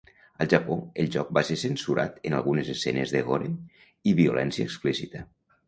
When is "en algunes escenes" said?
2.31-3.15